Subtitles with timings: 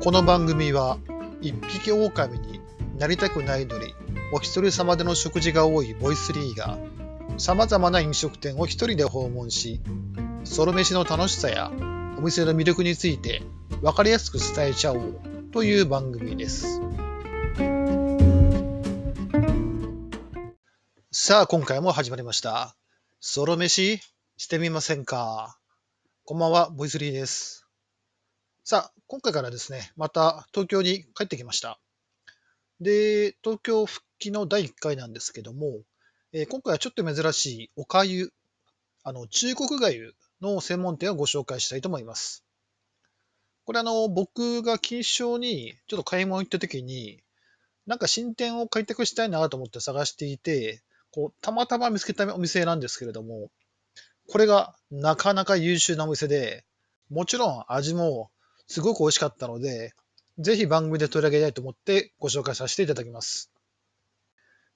[0.00, 0.98] この番組は
[1.40, 2.60] 一匹狼に
[2.98, 3.92] なりたくないのに
[4.32, 6.78] お一人様での食事が多いボイスリーが
[7.36, 9.80] 様々な飲食店を一人で訪問し
[10.44, 11.72] ソロ飯の楽しさや
[12.16, 13.42] お店の魅力について
[13.82, 15.20] 分かりやすく伝えちゃおう
[15.52, 16.80] という番組です。
[21.10, 22.76] さあ今回も始まりました。
[23.20, 23.98] ソロ飯
[24.36, 25.58] してみませんか。
[26.24, 27.67] こんばんはボイスリーです。
[28.70, 31.80] さあ、今回からですね、また東京に帰ってきました。
[32.82, 35.80] で、東京復帰の第1回なんですけども、
[36.34, 38.30] えー、今回はちょっと珍しいおかゆ、
[39.04, 40.12] あの、中国がゆ
[40.42, 42.44] の専門店をご紹介したいと思います。
[43.64, 47.22] これあの、僕が錦糸にちょっと買い物行った時に、
[47.86, 53.50] なんか新店を開拓したいなと思って探していて、こう、たまたま見つけたお店なんですけれども、
[54.28, 56.66] これがなかなか優秀なお店で、
[57.08, 58.30] もちろん味も
[58.68, 59.94] すごく美味しかったので、
[60.38, 63.50] ぜひ番組で取り上げたいと思ってご紹介させていただきます。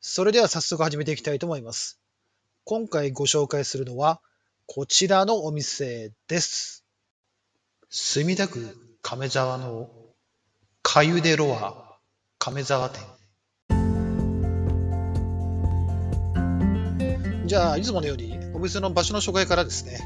[0.00, 2.00] それでは早速始めていきたいと思います。
[2.64, 4.20] 今回ご紹介するのは、
[4.66, 6.84] こちらのお店です。
[7.90, 9.90] 墨田区亀沢の
[10.82, 11.98] かゆでロア
[12.38, 13.02] 亀沢店。
[17.46, 20.00] じゃあ、いつものようにお店の場所の紹介からですね。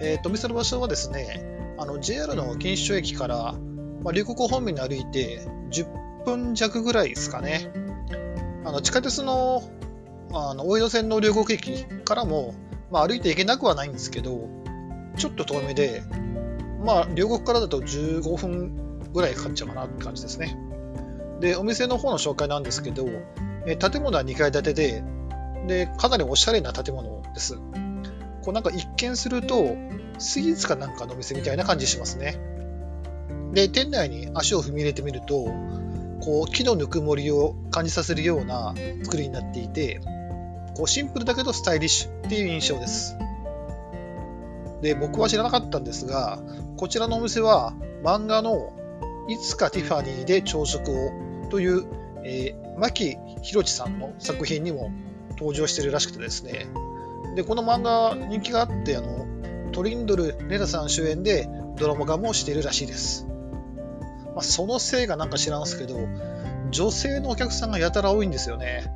[0.00, 3.54] えっ、ー、と、お店の場所はですね、あの JR の錦糸町駅から、
[4.04, 7.72] まあ、龍谷方面に歩いて10分弱ぐらいですかね。
[8.66, 9.62] あの地下鉄の
[10.32, 12.54] あの大江戸線の龍谷駅からも、
[12.90, 14.46] まあ、歩いて行けなくはないんですけど、
[15.16, 16.02] ちょっと遠めで、
[16.84, 20.58] まあ、両国からだと15分ぐらいかかっちゃうかなって感じですね。
[21.40, 23.06] で、お店の方の紹介なんですけど、
[23.66, 25.04] え建物は2階建てで、
[25.66, 27.58] で、かなりおしゃれな建物です。
[28.42, 29.76] こうなんか一見すると、
[30.18, 32.38] スイーツかなんかのお店みたいな感じしますね。
[33.52, 35.52] で、店内に足を踏み入れてみると、
[36.20, 40.00] こう木のぬくもりを感じさせるような作りになっていて、
[40.76, 43.16] こうシンプルだけどスタイリッシュっていう印象です。
[44.82, 46.38] で、僕は知らなかったんですが、
[46.76, 48.72] こちらのお店は漫画の
[49.28, 51.86] いつかティファニーで朝食をという、
[52.24, 54.90] えー、牧博さんの作品にも
[55.30, 56.66] 登場してるらしくてですね、
[57.40, 59.26] で、この漫画人気があって、あの、
[59.72, 63.26] トリンドル・レナさん主演でドラマ化もしているらしいです。
[64.34, 65.96] まあ、そのせいがなんか知らんすけど、
[66.70, 68.92] 女性のお客さんがやたら多いんですよね。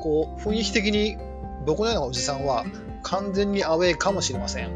[0.00, 1.16] こう、雰囲気的に
[1.64, 2.66] 僕のようなおじさんは
[3.02, 4.70] 完全にアウェーかもしれません。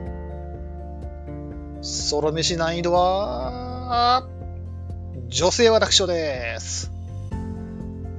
[1.82, 4.26] ソロ飯難易度は、
[5.28, 7.00] 女性は楽勝です。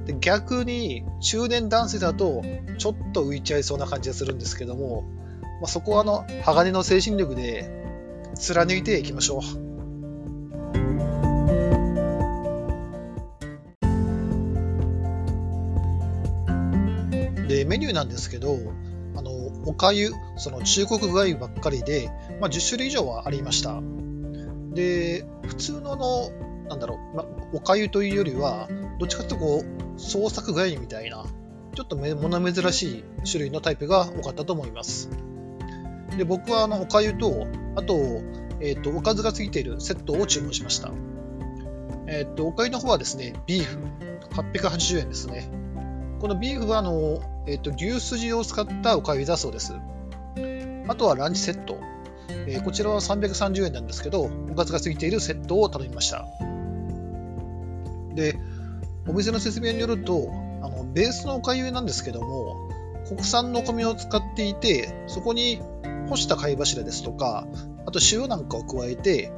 [0.06, 2.42] で逆に中年男性だと
[2.78, 5.02] ちょっと浮いちゃいそうな感じがするんですけども、
[5.60, 7.70] まあ、そこはあの鋼の精神力で
[8.34, 9.72] 貫いていきましょう。
[17.48, 18.56] でメニューなんですけど
[19.14, 19.30] あの
[19.66, 22.10] おかゆその中国がゆばっかりで、
[22.40, 23.80] まあ、10種類以上はありました
[24.72, 26.30] で普通のの
[26.68, 28.68] なんだろう、まあ、おかゆというよりは
[28.98, 31.24] どっちかというとこう創作がゆみたいな
[31.74, 35.08] ちょっと物珍しい種類のタイプが多かったと思います。
[36.16, 37.94] で僕はあのおかゆと、あと、
[38.60, 40.90] えっ、ー、と、おかずがついているセットを注文しました。
[42.06, 43.78] えっ、ー、と、おかゆの方はですね、ビーフ、
[44.34, 45.48] 880円ですね。
[46.20, 49.74] このビーフはあの、えっ、ー、と、牛すじを使ったおかゆだそうです。
[50.86, 51.78] あとはランチセット。
[52.46, 56.26] えこちらは330円なんですけど、おかずがついているセットを頼みました。
[58.14, 58.38] で、
[59.06, 60.30] お店の説明によると、
[60.62, 62.68] あのベースのおかゆなんですけども、
[63.06, 65.60] 国産のお米を使っていて、そこに
[66.08, 67.46] 干した貝柱ですとか、
[67.86, 69.32] あと塩なんかを加えて、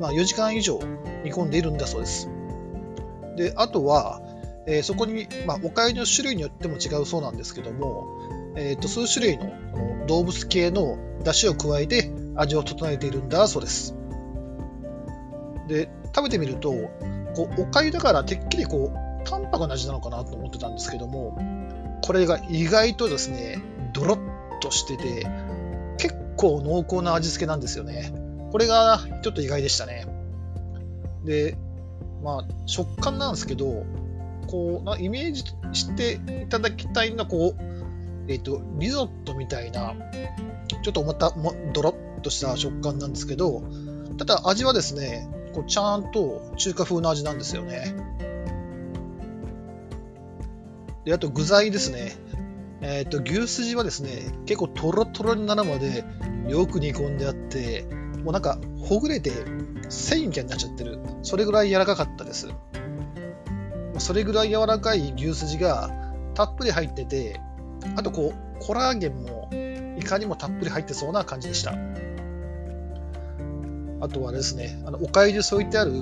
[0.00, 0.80] まあ、4時間以上
[1.24, 2.28] 煮込んでいるんだそうです。
[3.36, 4.20] で、あとは、
[4.66, 8.06] えー、そこに、まあ、おかゆの種類によっても違うそうなんですけども、
[8.56, 9.44] えー、と数種類の
[10.04, 13.94] の動物系の出汁を加えて味を整えているんだそうです。
[15.68, 16.72] で、食べてみると、
[17.34, 21.38] こうおかゆだからてっきりこう淡白な味なのかなと思ってたんですけども、
[22.02, 23.62] これが意外とですね、
[23.92, 25.26] ドロッとしてて、
[25.98, 28.12] 結構濃厚な味付けなんですよね。
[28.52, 30.06] これがちょっと意外でしたね。
[31.24, 31.56] で、
[32.22, 33.84] まあ、食感なんですけど、
[34.46, 37.62] こう、なイメージしていただきたいのは、こう、
[38.28, 39.94] えっ、ー、と、リゾットみたいな、
[40.82, 43.62] ちょっとまた、もドロッとした食感なんですけど、
[44.18, 47.94] ただ味はですね、こうちゃんと中華風の味なんですよね。
[51.04, 52.12] で、あと具材ですね。
[52.80, 56.04] えっ、ー、と、牛すじはですね、結構トロトロになるまで
[56.48, 57.86] よく煮込んであって、
[58.24, 59.30] もうなんかほぐれて
[59.88, 60.98] 繊維みたいになっちゃってる。
[61.22, 62.48] それぐらい柔らかかったです。
[63.98, 65.90] それぐらい柔らかい牛すじが
[66.34, 67.40] たっぷり入ってて、
[67.96, 69.50] あとこう、コラーゲンも
[69.98, 71.74] いかにもたっぷり入ってそうな感じでした。
[74.00, 75.92] あとはですね、あのおかゆで添えてある、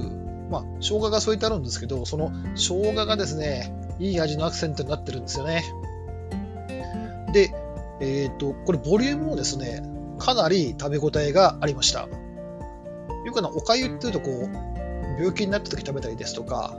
[0.50, 5.64] まあ、生姜が添えてあるんですけど、その生姜がですね、いい味のアクセントになってるんですよね。
[7.32, 7.50] で、
[8.00, 9.82] えっ、ー、と、これボリュームもですね、
[10.18, 12.08] かなり食べ応えがありました。
[13.24, 14.50] よくあの、おかゆっていうとこう、
[15.18, 16.76] 病気になった時食べたりですとか、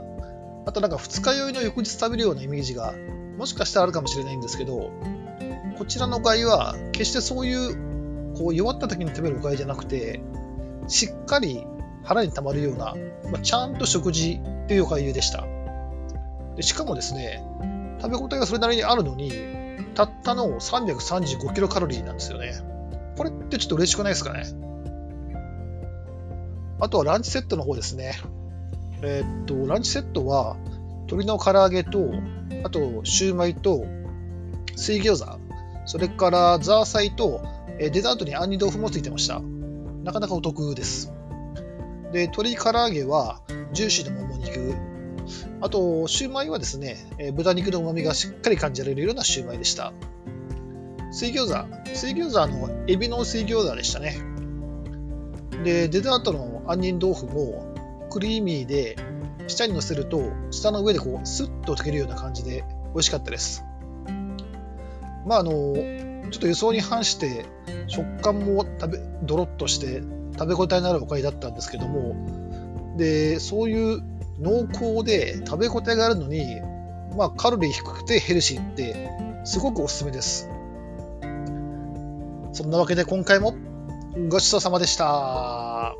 [0.66, 2.94] あとなんか二日酔いの翌日食べるようなイメージが、
[3.38, 4.90] もしかしたらあるかもしれないんですけど、
[5.78, 10.22] こちらのおかゆは、決してそういう、こう、弱った時に食べるおかゆじゃなくて、
[10.88, 11.66] しっかり
[12.04, 12.94] 腹に溜まるような、
[13.30, 15.46] まあ、ちゃんと食事っていうおかゆでした。
[16.56, 17.42] でしかもですね、
[18.00, 19.32] 食べ応えがそれなりにあるのに、
[19.94, 22.54] たったの335キロカロリーなんですよね。
[23.16, 24.44] これってちょっと嬉しくないですかね？
[26.80, 28.14] あとはランチセットの方ですね。
[29.02, 30.56] えー、っと、ランチセットは、
[31.06, 32.10] 鶏の唐揚げと、
[32.64, 33.84] あと、シューマイと、
[34.76, 35.38] 水餃子、
[35.86, 37.42] それからザーサイと、
[37.78, 39.40] えデザートに杏仁豆腐もついてました。
[40.04, 41.12] なかなかお得です。
[42.12, 43.40] で、鶏唐揚げは、
[43.72, 44.74] ジューシーなもも肉、
[45.60, 49.92] あと、シューマイはですね、え豚肉の旨味がしっかり感じられるようなシューマイでした。
[51.10, 54.18] 水餃子、水餃子のエビの水餃子でしたね。
[55.64, 57.74] で、デザートの杏仁豆腐も
[58.10, 58.96] クリーミーで、
[59.46, 63.64] 下に乗せると、下の上でこう、スッと溶けるような感じで美味しかったです。
[65.26, 65.50] まあ、あの、
[66.30, 67.44] ちょっと予想に反して、
[67.86, 70.02] 食感も食べ、ドロッとして、
[70.38, 72.14] 食べ応えのあるおかゆだったんですけども、
[72.96, 74.02] で、そういう
[74.40, 76.60] 濃厚で食べ応えがあるのに、
[77.16, 79.10] まあ、カロリー低くてヘルシーって
[79.44, 80.48] すごくおすすめです。
[82.52, 83.54] そんなわけで今回も
[84.28, 85.94] ごちそうさまでした。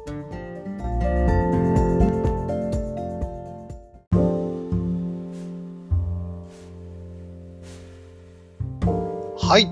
[9.46, 9.70] はい。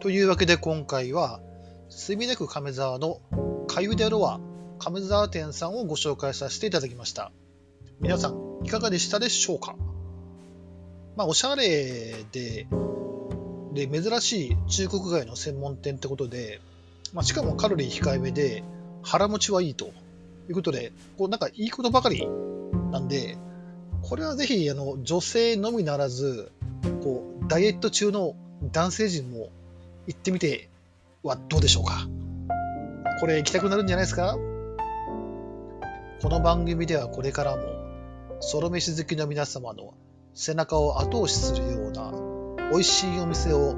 [0.00, 1.40] というわけで今回は、
[1.88, 3.20] 墨田区亀沢の
[3.68, 4.40] かゆでロア
[4.78, 7.30] 亀沢店さんをご紹介させていただきました。
[8.02, 9.76] 皆さん、いかがでしたでしょうか？
[11.14, 12.66] まあ、おしゃれで、
[13.72, 16.60] で、珍しい中国街の専門店ってことで、
[17.12, 18.64] まあ、しかもカロリー控えめで、
[19.04, 19.90] 腹持ちはいいとい
[20.50, 22.26] うことで、こうなんかいいことばかり
[22.90, 23.38] なんで、
[24.02, 26.50] これはぜひ、あの、女性のみならず、
[27.04, 28.34] こう、ダイエット中の
[28.72, 29.48] 男性陣も
[30.08, 30.68] 行ってみて
[31.22, 32.08] はどうでしょうか？
[33.20, 34.36] これ行きたくなるんじゃないですか？
[36.20, 37.62] この番組ではこれからも
[38.44, 39.94] ソロ飯好きの皆様の
[40.34, 42.12] 背中を後押しするような
[42.70, 43.76] 美味しいお店を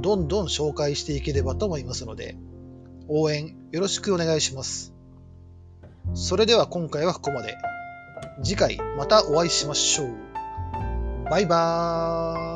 [0.00, 2.36] どんどん紹介していければと思いますので、
[3.08, 4.92] 応援よろしくお願いします。
[6.12, 7.56] それでは今回はここまで。
[8.42, 10.08] 次回またお会いしましょう。
[11.30, 12.51] バイバーイ。